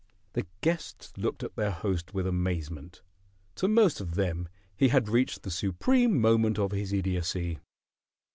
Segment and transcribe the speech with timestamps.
[0.33, 3.03] The guests looked at their host with amazement.
[3.53, 7.59] To most of them he had reached the supreme moment of his idiocy.